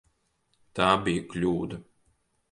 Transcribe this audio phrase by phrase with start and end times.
[0.79, 1.79] Tā bija kļūda.